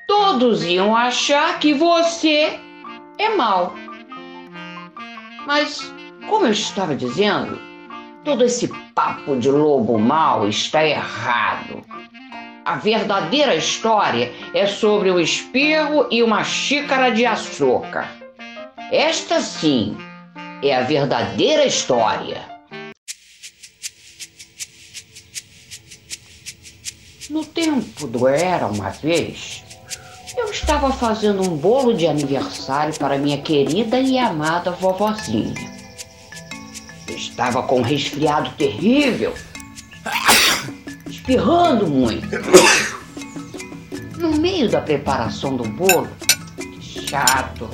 todos 0.07 0.65
iam 0.65 0.95
achar 0.95 1.59
que 1.59 1.75
você 1.75 2.57
é 3.19 3.31
mal. 3.31 3.75
Mas, 5.45 5.93
como 6.29 6.47
eu 6.47 6.53
estava 6.53 6.95
dizendo, 6.95 7.74
todo 8.25 8.43
esse 8.43 8.69
papo 8.95 9.37
de 9.37 9.51
lobo 9.51 9.99
mau 9.99 10.49
está 10.49 10.85
errado. 10.85 11.85
A 12.65 12.77
verdadeira 12.77 13.55
história 13.55 14.33
é 14.55 14.67
sobre 14.67 15.11
o 15.11 15.21
espirro 15.21 16.09
e 16.11 16.23
uma 16.23 16.43
xícara 16.43 17.11
de 17.11 17.27
açúcar. 17.27 18.09
Esta 18.91 19.41
sim 19.41 19.95
é 20.63 20.75
a 20.75 20.81
verdadeira 20.81 21.67
história. 21.67 22.43
No 27.29 27.45
tempo 27.45 28.07
do 28.07 28.27
Era 28.27 28.67
uma 28.67 28.91
vez, 28.91 29.63
eu 30.37 30.51
estava 30.51 30.91
fazendo 30.93 31.43
um 31.43 31.57
bolo 31.57 31.93
de 31.93 32.07
aniversário 32.07 32.95
para 32.99 33.19
minha 33.19 33.39
querida 33.39 33.99
e 33.99 34.19
amada 34.19 34.71
vovozinha. 34.71 35.74
Estava 37.35 37.65
com 37.65 37.81
um 37.81 37.83
resfriado 37.83 38.49
terrível, 38.51 39.35
espirrando 41.11 41.85
muito. 41.85 42.29
No 44.17 44.39
meio 44.39 44.69
da 44.69 44.81
preparação 44.81 45.57
do 45.57 45.65
bolo, 45.65 46.09
chato, 46.81 47.69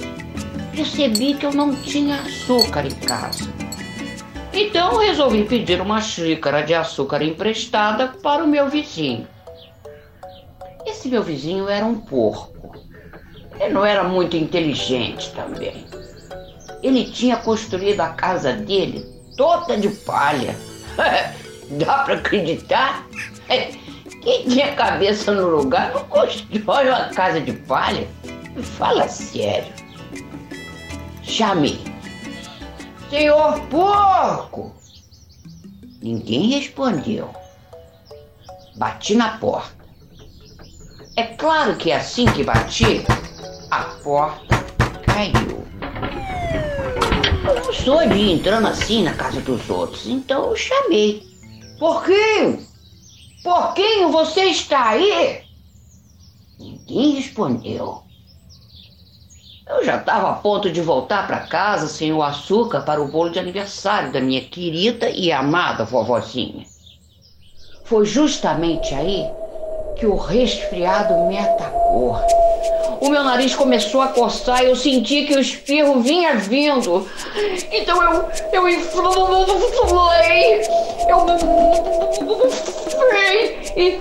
percebi 0.75 1.35
que 1.35 1.45
eu 1.45 1.53
não 1.53 1.75
tinha 1.75 2.23
açúcar 2.23 2.87
em 2.87 2.95
casa. 3.01 3.53
Então 4.55 4.97
resolvi 4.97 5.45
pedir 5.45 5.83
uma 5.83 6.01
xícara 6.01 6.63
de 6.63 6.73
açúcar 6.73 7.23
emprestada 7.23 8.09
para 8.23 8.43
o 8.43 8.49
meu 8.49 8.71
vizinho. 8.71 9.29
Esse 10.87 11.07
meu 11.11 11.23
vizinho 11.23 11.69
era 11.69 11.85
um 11.85 11.97
porco. 11.99 12.81
Ele 13.61 13.75
não 13.75 13.85
era 13.85 14.05
muito 14.05 14.39
inteligente 14.39 15.31
também. 15.35 15.85
Ele 16.83 17.05
tinha 17.05 17.37
construído 17.37 18.01
a 18.01 18.09
casa 18.09 18.55
dele 18.55 19.20
toda 19.41 19.75
de 19.79 19.89
palha. 19.89 20.55
Dá 21.71 22.05
para 22.05 22.15
acreditar? 22.17 23.07
Quem 24.23 24.45
tinha 24.47 24.75
cabeça 24.75 25.33
no 25.33 25.49
lugar 25.49 25.95
não 25.95 26.05
constrói 26.05 26.89
uma 26.89 27.09
casa 27.09 27.41
de 27.41 27.55
palha. 27.55 28.07
Fala 28.77 29.09
sério. 29.09 29.73
Chamei. 31.23 31.81
Senhor 33.09 33.59
porco! 33.69 34.75
Ninguém 36.03 36.51
respondeu. 36.51 37.31
Bati 38.77 39.15
na 39.15 39.39
porta. 39.39 39.87
É 41.17 41.23
claro 41.23 41.77
que 41.77 41.91
assim 41.91 42.27
que 42.27 42.45
bati, 42.45 43.07
a 43.71 43.85
porta 44.03 44.57
caiu. 45.07 45.67
Eu 47.51 47.57
não 47.57 47.73
sou 47.73 48.09
de 48.09 48.15
ir 48.15 48.31
entrando 48.31 48.69
assim 48.69 49.03
na 49.03 49.13
casa 49.13 49.41
dos 49.41 49.69
outros, 49.69 50.07
então 50.07 50.51
eu 50.51 50.57
chamei. 50.57 51.27
Porquinho! 51.81 52.65
Porquinho, 53.43 54.13
você 54.13 54.43
está 54.45 54.91
aí? 54.91 55.43
Ninguém 56.57 57.17
respondeu. 57.17 58.05
Eu 59.67 59.85
já 59.85 59.97
estava 59.97 60.31
a 60.31 60.35
ponto 60.35 60.71
de 60.71 60.81
voltar 60.81 61.27
para 61.27 61.41
casa 61.41 61.89
sem 61.89 62.13
o 62.13 62.23
açúcar 62.23 62.83
para 62.83 63.03
o 63.03 63.09
bolo 63.09 63.31
de 63.31 63.41
aniversário 63.41 64.13
da 64.13 64.21
minha 64.21 64.43
querida 64.43 65.11
e 65.11 65.33
amada 65.33 65.85
vovozinha. 65.85 66.65
Foi 67.83 68.07
justamente 68.07 68.95
aí 68.95 69.29
que 70.01 70.07
o 70.07 70.17
resfriado 70.17 71.15
me 71.27 71.39
atacou. 71.39 72.17
O 73.03 73.11
meu 73.11 73.23
nariz 73.23 73.55
começou 73.55 74.01
a 74.01 74.09
coçar 74.09 74.63
e 74.63 74.67
eu 74.69 74.77
senti 74.77 75.27
que 75.27 75.35
o 75.35 75.41
espirro 75.41 76.01
vinha 76.01 76.37
vindo. 76.37 77.07
Então 77.71 78.03
eu. 78.03 78.29
Eu 78.51 78.67
inflei. 78.69 79.03
Eu. 81.07 81.27
E. 83.77 84.01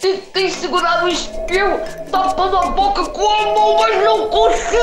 Tentei 0.00 0.50
segurar 0.50 1.04
o 1.04 1.08
espirro, 1.08 1.80
tapando 2.10 2.56
a 2.56 2.66
boca 2.66 3.06
com 3.06 3.28
a 3.28 3.42
mão, 3.54 3.78
mas 3.78 4.04
não 4.04 4.28
consegui. 4.28 4.82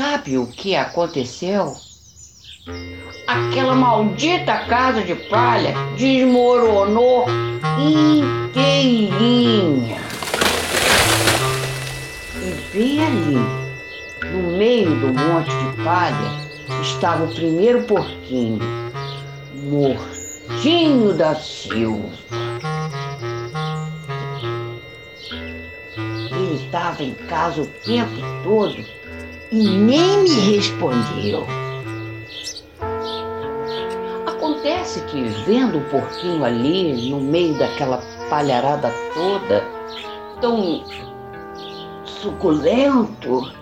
Sabe 0.00 0.38
o 0.38 0.46
que 0.46 0.74
aconteceu? 0.74 1.76
Aquela 3.26 3.74
maldita 3.74 4.64
casa 4.64 5.02
de 5.02 5.14
palha 5.14 5.74
desmoronou 5.94 7.26
inteirinha. 8.72 9.98
E 12.34 12.72
bem 12.72 13.04
ali, 13.04 13.36
no 14.32 14.56
meio 14.56 14.88
do 15.00 15.08
monte 15.08 15.50
de 15.50 15.84
palha, 15.84 16.16
estava 16.80 17.24
o 17.24 17.34
primeiro 17.34 17.82
porquinho, 17.82 18.58
Mortinho 19.54 21.12
da 21.12 21.34
Silva. 21.34 22.08
Ele 26.32 26.64
estava 26.64 27.02
em 27.02 27.12
casa 27.12 27.60
o 27.60 27.66
tempo 27.66 28.16
todo 28.42 28.99
e 29.52 29.68
nem 29.68 30.22
me 30.22 30.56
respondeu. 30.56 31.44
Acontece 34.26 35.00
que, 35.02 35.22
vendo 35.44 35.78
o 35.78 35.84
porquinho 35.90 36.44
ali, 36.44 37.10
no 37.10 37.20
meio 37.20 37.58
daquela 37.58 37.98
palharada 38.28 38.92
toda, 39.12 39.64
tão 40.40 40.84
suculento, 42.04 43.52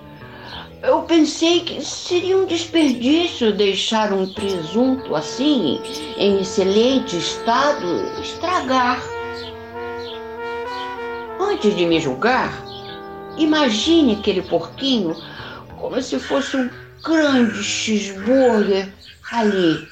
eu 0.83 1.03
pensei 1.03 1.61
que 1.61 1.85
seria 1.85 2.37
um 2.37 2.47
desperdício 2.47 3.53
deixar 3.53 4.13
um 4.13 4.33
presunto 4.33 5.17
assim, 5.17 5.81
em 6.17 6.41
excelente 6.41 7.17
estado, 7.17 7.87
estragar. 8.21 9.03
Antes 11.41 11.75
de 11.75 11.87
me 11.87 11.99
julgar, 11.99 12.63
imagine 13.37 14.15
aquele 14.15 14.43
porquinho 14.43 15.17
como 15.79 16.01
se 16.03 16.19
fosse 16.19 16.57
um 16.57 16.71
grande 17.03 17.63
cheeseburger 17.63 18.93
ali, 19.31 19.89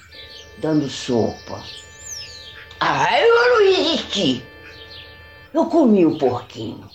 dando 0.58 0.88
sopa. 0.88 1.62
Ah, 2.80 3.20
eu 3.20 3.34
não 3.34 3.72
resisti. 3.72 4.42
Eu 5.54 5.66
comi 5.66 6.04
o 6.04 6.18
porquinho. 6.18 6.90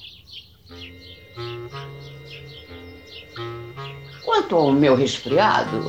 Quanto 4.23 4.55
ao 4.55 4.71
meu 4.71 4.95
resfriado, 4.95 5.81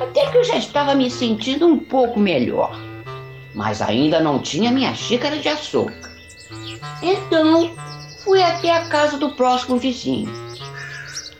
até 0.00 0.30
que 0.30 0.38
eu 0.38 0.44
já 0.44 0.56
estava 0.56 0.94
me 0.94 1.10
sentindo 1.10 1.66
um 1.66 1.78
pouco 1.78 2.18
melhor. 2.18 2.74
Mas 3.54 3.82
ainda 3.82 4.20
não 4.20 4.38
tinha 4.40 4.70
minha 4.70 4.94
xícara 4.94 5.36
de 5.36 5.48
açúcar. 5.48 6.10
Então, 7.02 7.74
fui 8.24 8.42
até 8.42 8.70
a 8.70 8.88
casa 8.88 9.18
do 9.18 9.32
próximo 9.32 9.76
vizinho. 9.76 10.43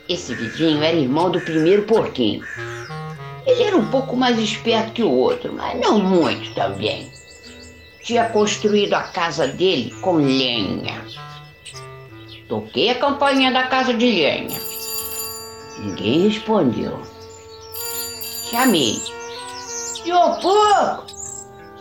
Esse 0.08 0.34
vizinho 0.34 0.82
era 0.82 0.96
irmão 0.96 1.30
do 1.30 1.40
primeiro 1.40 1.84
porquinho. 1.84 2.44
Ele 3.46 3.62
era 3.62 3.76
um 3.76 3.90
pouco 3.90 4.16
mais 4.16 4.38
esperto 4.38 4.92
que 4.92 5.02
o 5.02 5.10
outro, 5.10 5.52
mas 5.52 5.78
não 5.80 5.98
muito 5.98 6.54
também. 6.54 7.10
Tinha 8.02 8.28
construído 8.28 8.92
a 8.94 9.02
casa 9.02 9.48
dele 9.48 9.90
com 10.02 10.16
lenha. 10.16 11.02
Toquei 12.48 12.90
a 12.90 12.98
campainha 12.98 13.50
da 13.50 13.66
casa 13.66 13.94
de 13.94 14.04
lenha. 14.04 14.60
Ninguém 15.78 16.28
respondeu. 16.28 17.00
Chamei. 18.50 19.00
Senhor 19.58 20.38
Porco! 20.40 21.06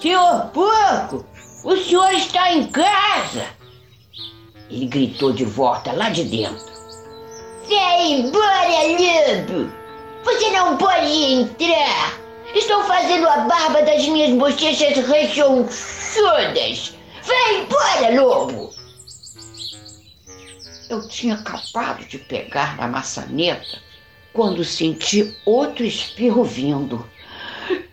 Senhor 0.01 0.45
Porco! 0.53 1.25
O 1.65 1.75
senhor 1.75 2.13
está 2.13 2.53
em 2.53 2.67
casa! 2.67 3.45
Ele 4.69 4.86
gritou 4.86 5.33
de 5.33 5.43
volta 5.43 5.91
lá 5.91 6.09
de 6.09 6.23
dentro. 6.23 6.72
Vem 7.67 8.21
embora, 8.21 8.88
lobo! 8.88 9.71
Você 10.23 10.49
não 10.52 10.78
pode 10.78 11.08
entrar! 11.08 12.19
Estou 12.54 12.84
fazendo 12.84 13.28
a 13.28 13.38
barba 13.39 13.82
das 13.82 14.06
minhas 14.08 14.32
bochechas 14.38 14.97
rechonchudas! 15.08 16.93
Vem 17.23 17.62
embora, 17.62 18.21
lobo! 18.21 18.69
Eu 20.89 21.08
tinha 21.08 21.36
acabado 21.36 22.06
de 22.06 22.17
pegar 22.17 22.78
na 22.78 22.88
maçaneta 22.88 23.82
quando 24.34 24.63
senti 24.63 25.36
outro 25.45 25.86
espirro 25.86 26.43
vindo. 26.43 27.10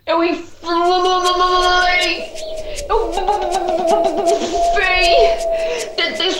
Eu 0.06 0.24
inflei! 0.24 0.50
Eu 2.88 3.11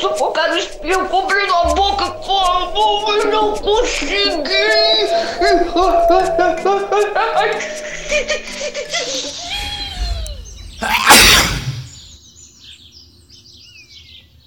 sufocar 0.01 0.51
o 0.53 0.57
espirro 0.57 1.07
cobrindo 1.09 1.55
a 1.55 1.65
boca 1.75 2.11
com 2.11 3.03
mas 3.07 3.25
não 3.27 3.55
consegui! 3.55 4.11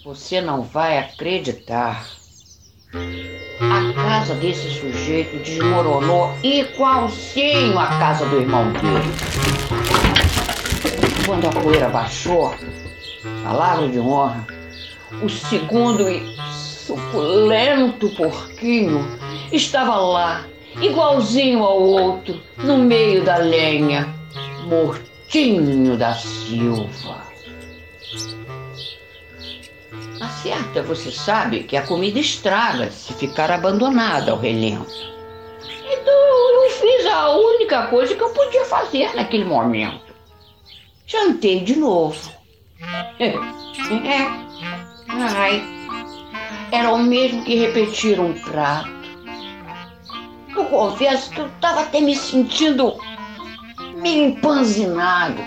Você 0.03 0.41
não 0.41 0.63
vai 0.63 0.97
acreditar. 0.97 2.05
A 2.93 3.93
casa 3.93 4.35
desse 4.35 4.69
sujeito 4.79 5.37
desmoronou 5.43 6.35
igualzinho 6.43 7.77
a 7.79 7.87
casa 7.99 8.25
do 8.25 8.39
irmão 8.41 8.71
dele. 8.73 9.13
Quando 11.25 11.47
a 11.47 11.51
poeira 11.51 11.89
baixou, 11.89 12.53
palavra 13.43 13.87
de 13.87 13.99
honra, 13.99 14.45
o 15.21 15.29
segundo 15.29 16.09
e 16.09 16.35
suculento 16.85 18.09
porquinho 18.09 19.05
estava 19.51 19.95
lá, 19.95 20.45
igualzinho 20.81 21.63
ao 21.63 21.81
outro, 21.81 22.41
no 22.57 22.77
meio 22.77 23.23
da 23.23 23.37
lenha, 23.37 24.13
mortinho 24.65 25.97
da 25.97 26.13
Silva. 26.13 27.23
A 30.19 30.27
certa, 30.27 30.81
você 30.81 31.11
sabe 31.11 31.63
que 31.63 31.75
a 31.75 31.85
comida 31.85 32.19
estraga 32.19 32.89
se 32.89 33.13
ficar 33.13 33.51
abandonada 33.51 34.31
ao 34.31 34.39
relento. 34.39 35.13
Então 35.85 36.63
eu 36.63 36.69
fiz 36.71 37.05
a 37.05 37.29
única 37.29 37.87
coisa 37.87 38.15
que 38.15 38.23
eu 38.23 38.29
podia 38.29 38.65
fazer 38.65 39.13
naquele 39.15 39.45
momento. 39.45 40.13
Jantei 41.05 41.59
de 41.61 41.75
novo. 41.75 42.31
É. 44.05 44.42
Ai. 45.19 45.63
Era 46.71 46.91
o 46.91 46.97
mesmo 46.97 47.43
que 47.43 47.55
repetir 47.55 48.19
um 48.19 48.33
prato. 48.33 48.91
Eu 50.55 50.65
confesso 50.65 51.29
que 51.31 51.39
eu 51.39 51.47
estava 51.47 51.81
até 51.81 51.99
me 51.99 52.15
sentindo 52.15 52.95
meio 53.95 54.29
empanzinado, 54.29 55.41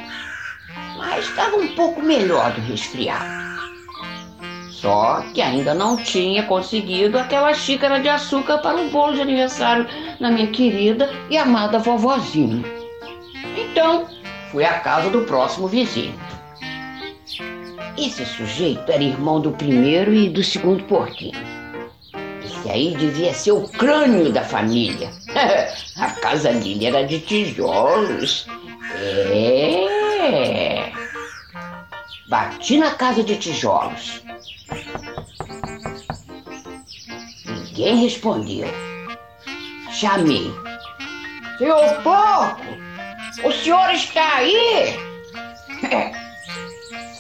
mas 0.97 1.25
estava 1.25 1.57
um 1.57 1.69
pouco 1.75 2.03
melhor 2.03 2.53
do 2.53 2.61
resfriado. 2.61 3.37
Só 4.71 5.25
que 5.35 5.41
ainda 5.43 5.75
não 5.75 5.97
tinha 5.97 6.45
conseguido 6.45 7.19
aquela 7.19 7.53
xícara 7.55 7.99
de 7.99 8.09
açúcar 8.09 8.59
para 8.59 8.81
o 8.81 8.91
bolo 8.91 9.15
de 9.15 9.23
aniversário 9.23 9.87
da 10.21 10.31
minha 10.31 10.47
querida 10.49 11.11
e 11.31 11.37
amada 11.37 11.79
vovozinha. 11.79 12.63
Então, 13.57 14.07
fui 14.53 14.65
à 14.65 14.79
casa 14.81 15.11
do 15.11 15.23
próximo 15.23 15.67
vizinho. 15.67 16.26
Esse 17.99 18.27
sujeito 18.27 18.91
era 18.93 19.03
irmão 19.03 19.41
do 19.41 19.53
primeiro 19.53 20.13
e 20.13 20.29
do 20.29 20.45
segundo 20.45 20.85
porquinho. 20.85 21.33
E 22.65 22.69
E 22.69 22.71
aí 22.71 22.97
devia 22.97 23.33
ser 23.33 23.53
o 23.53 23.69
crânio 23.69 24.33
da 24.33 24.43
família. 24.43 25.11
A 25.97 26.11
casa 26.11 26.53
dele 26.53 26.85
era 26.85 27.07
de 27.07 27.21
tijolos. 27.21 28.47
É. 29.01 30.93
Bati 32.29 32.77
na 32.79 32.91
casa 32.91 33.23
de 33.23 33.37
tijolos. 33.37 34.21
Ninguém 37.47 38.03
respondeu. 38.03 38.69
Chamei. 39.93 40.53
Seu 41.59 41.77
porco, 42.03 42.67
o 43.45 43.53
senhor 43.53 43.91
está 43.95 44.37
aí? 44.37 44.99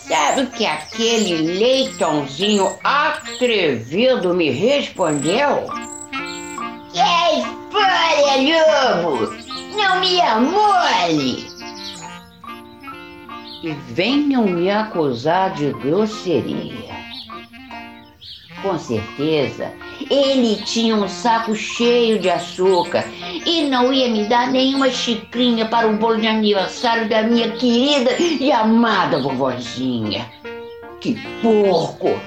Sabe 0.06 0.42
o 0.42 0.50
que 0.50 0.64
aquele 0.64 1.58
leitãozinho 1.58 2.78
atrevido 2.84 4.32
me 4.32 4.50
respondeu? 4.50 5.66
Que 6.92 7.00
história, 7.40 9.02
lobo! 9.02 9.34
Não 9.76 10.00
me 10.00 10.20
amole! 10.20 11.48
E 13.64 13.72
venham 13.88 14.46
me 14.46 14.70
acusar 14.70 15.52
de 15.54 15.72
grosseria. 15.72 16.85
Com 18.76 18.78
certeza, 18.78 19.72
ele 20.10 20.56
tinha 20.56 20.94
um 20.94 21.08
saco 21.08 21.54
cheio 21.54 22.18
de 22.18 22.28
açúcar 22.28 23.06
e 23.46 23.62
não 23.70 23.90
ia 23.90 24.06
me 24.10 24.28
dar 24.28 24.52
nenhuma 24.52 24.90
xicrinha 24.90 25.66
para 25.66 25.88
o 25.88 25.96
bolo 25.96 26.20
de 26.20 26.26
aniversário 26.26 27.08
da 27.08 27.22
minha 27.22 27.52
querida 27.52 28.10
e 28.20 28.52
amada 28.52 29.18
vovozinha. 29.18 30.30
Que 31.00 31.14
porco! 31.40 32.20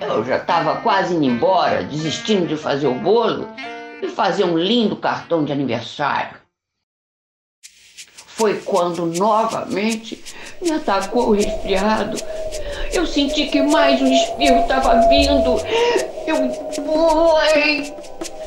Eu 0.00 0.24
já 0.24 0.38
estava 0.38 0.74
quase 0.80 1.14
indo 1.14 1.26
embora, 1.26 1.84
desistindo 1.84 2.48
de 2.48 2.56
fazer 2.56 2.88
o 2.88 2.94
bolo 2.94 3.48
e 4.02 4.08
fazer 4.08 4.42
um 4.42 4.58
lindo 4.58 4.96
cartão 4.96 5.44
de 5.44 5.52
aniversário. 5.52 6.38
Foi 8.26 8.58
quando 8.62 9.06
novamente 9.06 10.20
me 10.60 10.72
atacou 10.72 11.28
o 11.28 11.32
resfriado 11.34 12.31
eu 12.92 13.06
senti 13.06 13.46
que 13.46 13.62
mais 13.62 14.00
um 14.00 14.12
espirro 14.12 14.60
estava 14.60 15.08
vindo. 15.08 15.60
Eu 16.26 16.48
bufei. 16.82 17.94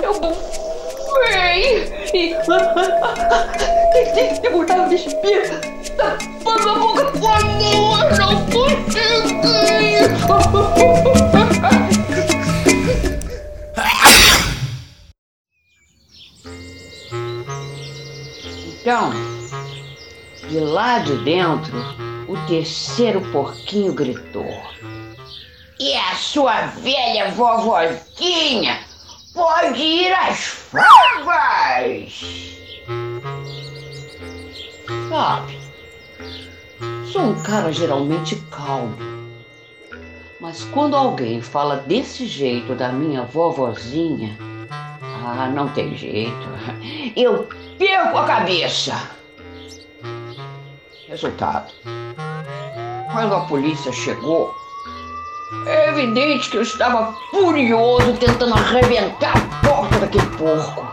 Eu 0.01 0.13
bufei. 0.19 1.93
E. 2.13 2.35
Tentei 3.91 4.35
segurar 4.35 4.87
o 4.87 4.93
espirro. 4.93 5.59
Tapando 5.97 6.69
a 6.69 6.75
boca 6.75 7.11
com 7.19 7.27
a 7.27 7.39
mão. 7.39 7.97
Não 8.17 8.45
consegui. 8.51 9.25
Então, 18.81 19.11
de 20.47 20.59
lá 20.59 20.99
de 20.99 21.17
dentro, 21.23 22.04
o 22.27 22.37
terceiro 22.47 23.21
porquinho 23.31 23.93
gritou. 23.93 24.61
E 25.79 25.93
a 25.93 26.15
sua 26.15 26.67
velha 26.67 27.31
vovozinha 27.31 28.79
pode 29.33 29.81
ir 29.81 30.13
às 30.13 30.39
favas! 30.39 32.23
Sabe, 35.09 35.59
sou 37.11 37.21
um 37.21 37.43
cara 37.43 37.71
geralmente 37.71 38.35
calmo. 38.51 38.95
Mas 40.39 40.63
quando 40.65 40.95
alguém 40.95 41.41
fala 41.41 41.77
desse 41.77 42.27
jeito 42.27 42.75
da 42.75 42.89
minha 42.89 43.23
vovozinha, 43.23 44.37
ah, 45.25 45.47
não 45.47 45.67
tem 45.69 45.95
jeito. 45.95 46.47
Eu 47.15 47.47
perco 47.77 48.17
a 48.17 48.25
cabeça. 48.25 49.09
Resultado 51.07 51.71
quando 53.15 53.33
a 53.33 53.39
polícia 53.45 53.93
chegou, 53.93 54.53
é 55.65 55.87
evidente 55.87 56.49
que 56.49 56.57
eu 56.57 56.63
estava 56.63 57.15
furioso 57.31 58.11
tentando 58.17 58.53
arrebentar 58.53 59.37
a 59.37 59.65
porta 59.65 59.99
daquele 59.99 60.25
porco. 60.35 60.85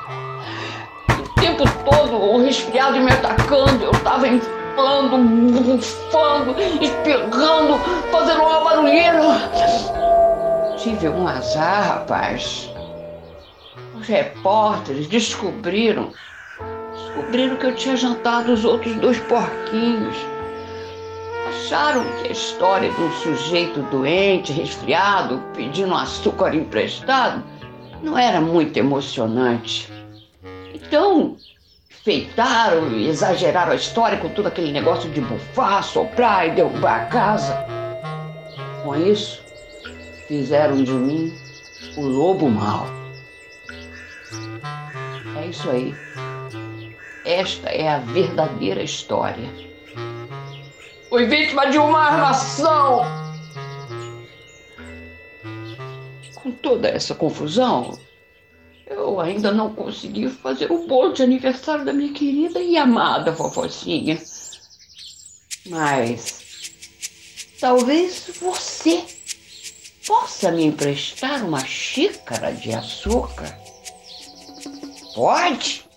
O 1.11 1.41
tempo 1.41 1.65
todo 1.85 2.15
o 2.15 2.45
resfriado 2.45 3.01
me 3.01 3.11
atacando, 3.11 3.83
eu 3.83 3.91
estava 3.91 4.29
inflando, 4.29 5.19
bufando, 5.19 6.55
espirrando, 6.81 7.81
fazendo 8.13 8.43
uma 8.43 8.61
barulheira. 8.61 9.51
Tive 10.79 11.09
um 11.09 11.27
azar, 11.27 11.89
rapaz. 11.89 12.71
Os 13.97 14.07
repórteres 14.07 15.09
descobriram 15.09 16.13
descobriram 17.15 17.57
que 17.57 17.67
eu 17.67 17.75
tinha 17.75 17.97
jantado 17.97 18.53
os 18.53 18.65
outros 18.65 18.95
dois 18.97 19.19
porquinhos 19.21 20.17
acharam 21.49 22.05
que 22.21 22.29
a 22.29 22.33
história 22.33 22.91
de 22.91 23.01
um 23.01 23.13
sujeito 23.13 23.83
doente, 23.85 24.53
resfriado, 24.53 25.43
pedindo 25.55 25.95
açúcar 25.95 26.55
emprestado, 26.55 27.43
não 28.03 28.19
era 28.19 28.41
muito 28.41 28.77
emocionante. 28.77 29.91
Então, 30.75 31.37
feitaram 31.89 32.91
e 32.93 33.09
exageraram 33.09 33.73
a 33.73 33.77
história 33.77 34.19
com 34.19 34.29
todo 34.29 34.49
aquele 34.49 34.73
negócio 34.73 35.09
de 35.11 35.21
bufar, 35.21 35.83
soprar 35.83 36.49
e 36.49 36.51
derrubar 36.51 37.03
a 37.03 37.07
casa. 37.07 37.67
Com 38.83 38.97
isso, 38.97 39.41
fizeram 40.29 40.83
de 40.83 40.93
mim 40.93 41.33
o 41.97 42.03
lobo 42.03 42.51
mau. 42.51 42.87
É 45.41 45.47
isso 45.47 45.71
aí. 45.71 45.95
Esta 47.33 47.71
é 47.71 47.89
a 47.89 47.99
verdadeira 47.99 48.83
história. 48.83 49.49
Fui 51.09 51.25
vítima 51.25 51.65
de 51.71 51.79
uma 51.79 51.99
armação. 51.99 53.07
Com 56.35 56.51
toda 56.51 56.89
essa 56.89 57.15
confusão, 57.15 57.99
eu 58.87 59.19
ainda 59.19 59.51
não 59.51 59.75
consegui 59.75 60.29
fazer 60.29 60.71
o 60.71 60.87
bolo 60.87 61.15
de 61.15 61.23
aniversário 61.23 61.87
da 61.87 61.93
minha 61.95 62.13
querida 62.13 62.61
e 62.61 62.77
amada 62.77 63.33
vovozinha. 63.33 64.21
Mas 65.69 66.71
talvez 67.59 68.31
você 68.39 69.07
possa 70.07 70.53
me 70.53 70.65
emprestar 70.65 71.43
uma 71.43 71.65
xícara 71.65 72.53
de 72.53 72.75
açúcar? 72.75 73.59
Pode? 75.15 75.92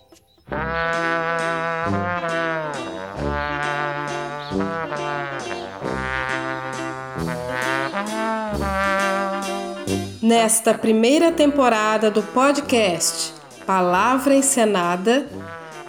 Nesta 10.22 10.76
primeira 10.76 11.32
temporada 11.32 12.12
do 12.12 12.22
podcast 12.22 13.34
Palavra 13.66 14.36
Encenada, 14.36 15.28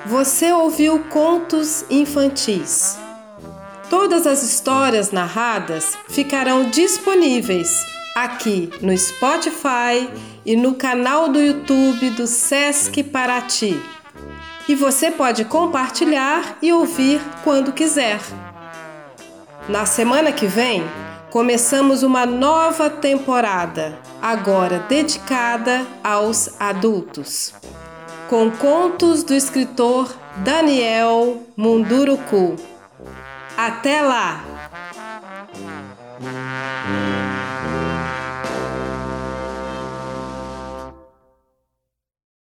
você 0.07 0.51
ouviu 0.53 1.01
contos 1.11 1.85
infantis. 1.91 2.99
Todas 3.91 4.27
as 4.27 4.43
histórias 4.43 5.11
narradas 5.11 5.99
ficarão 6.09 6.71
disponíveis 6.71 7.85
aqui 8.15 8.71
no 8.81 8.97
Spotify 8.97 10.09
e 10.47 10.57
no 10.57 10.75
canal 10.77 11.29
do 11.29 11.39
YouTube 11.39 12.09
do 12.11 12.27
Sesc 12.27 13.03
Paraty. 13.03 13.96
E 14.69 14.75
você 14.75 15.11
pode 15.11 15.45
compartilhar 15.45 16.59
e 16.61 16.73
ouvir 16.73 17.21
quando 17.45 17.73
quiser. 17.73 18.21
Na 19.69 19.87
semana 19.87 20.33
que 20.33 20.47
vem, 20.47 20.83
começamos 21.31 22.03
uma 22.03 22.27
nova 22.27 22.91
temporada, 22.91 23.99
agora 24.21 24.81
dedicada 24.89 25.87
aos 26.03 26.61
adultos, 26.61 27.55
com 28.29 28.51
contos 28.51 29.23
do 29.23 29.35
escritor 29.35 30.13
Daniel 30.39 31.43
Munduruku. 31.57 32.57
Até 33.57 34.03
lá! 34.03 34.45